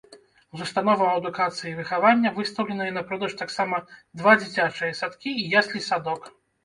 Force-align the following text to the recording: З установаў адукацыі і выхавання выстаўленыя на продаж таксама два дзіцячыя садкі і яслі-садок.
З 0.59 0.67
установаў 0.67 1.09
адукацыі 1.17 1.67
і 1.71 1.73
выхавання 1.81 2.31
выстаўленыя 2.37 2.95
на 2.95 3.03
продаж 3.11 3.35
таксама 3.43 3.83
два 4.23 4.33
дзіцячыя 4.41 4.97
садкі 5.01 5.35
і 5.43 5.47
яслі-садок. 5.59 6.21